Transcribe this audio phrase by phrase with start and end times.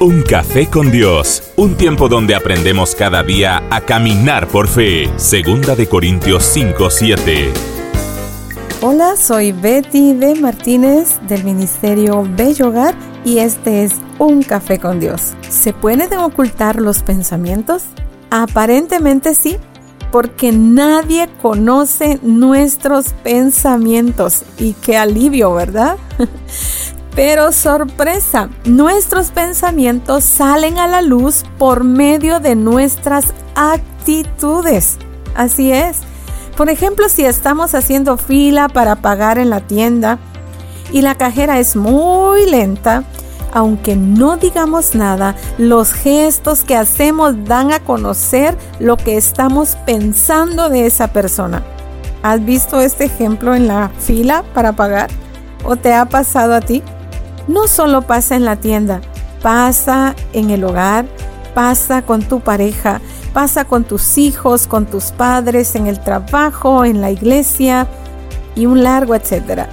[0.00, 5.08] Un café con Dios, un tiempo donde aprendemos cada día a caminar por fe.
[5.16, 7.52] Segunda de Corintios 5:7.
[8.82, 14.98] Hola, soy Betty de Martínez del Ministerio Bello Hogar y este es Un café con
[14.98, 15.34] Dios.
[15.48, 17.84] ¿Se pueden ocultar los pensamientos?
[18.30, 19.58] Aparentemente sí,
[20.10, 24.42] porque nadie conoce nuestros pensamientos.
[24.58, 25.96] Y qué alivio, ¿verdad?
[27.14, 34.98] Pero sorpresa, nuestros pensamientos salen a la luz por medio de nuestras actitudes.
[35.36, 35.98] Así es.
[36.56, 40.18] Por ejemplo, si estamos haciendo fila para pagar en la tienda
[40.92, 43.04] y la cajera es muy lenta,
[43.52, 50.68] aunque no digamos nada, los gestos que hacemos dan a conocer lo que estamos pensando
[50.68, 51.62] de esa persona.
[52.24, 55.10] ¿Has visto este ejemplo en la fila para pagar?
[55.64, 56.82] ¿O te ha pasado a ti?
[57.48, 59.00] No solo pasa en la tienda,
[59.42, 61.06] pasa en el hogar,
[61.54, 63.00] pasa con tu pareja,
[63.32, 67.86] pasa con tus hijos, con tus padres, en el trabajo, en la iglesia
[68.56, 69.68] y un largo etcétera.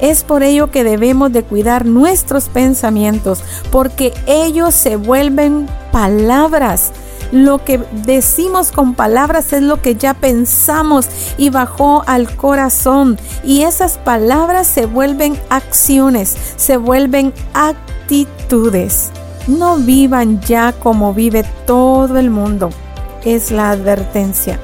[0.00, 6.92] Es por ello que debemos de cuidar nuestros pensamientos, porque ellos se vuelven palabras
[7.32, 13.18] lo que decimos con palabras es lo que ya pensamos y bajó al corazón.
[13.44, 19.10] Y esas palabras se vuelven acciones, se vuelven actitudes.
[19.46, 22.70] No vivan ya como vive todo el mundo.
[23.24, 24.58] Es la advertencia.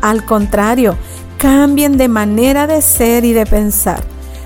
[0.00, 0.96] Al contrario,
[1.38, 4.02] cambien de manera de ser y de pensar.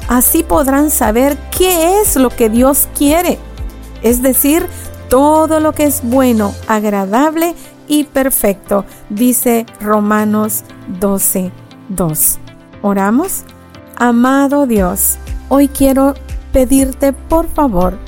[0.09, 3.39] Así podrán saber qué es lo que Dios quiere.
[4.03, 4.67] Es decir,
[5.13, 7.55] todo lo que es bueno, agradable
[7.87, 10.65] y perfecto, dice Romanos
[11.01, 11.53] 12,
[11.91, 12.39] 2.
[12.81, 13.43] Oramos.
[13.97, 15.19] Amado Dios,
[15.51, 16.15] hoy quiero
[16.55, 17.99] pedirte por favor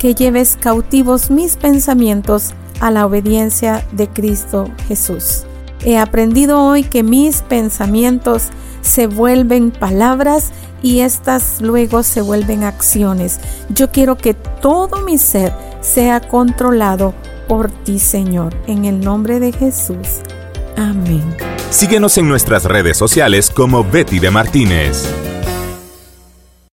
[0.00, 5.44] que lleves cautivos mis pensamientos a la obediencia de Cristo Jesús.
[5.84, 8.48] He aprendido hoy que mis pensamientos
[8.80, 10.50] se vuelven palabras
[10.82, 13.38] y estas luego se vuelven acciones.
[13.68, 17.14] Yo quiero que todo mi ser sea controlado
[17.48, 20.20] por ti, Señor, en el nombre de Jesús.
[20.76, 21.24] Amén.
[21.70, 25.29] Síguenos en nuestras redes sociales como Betty de Martínez.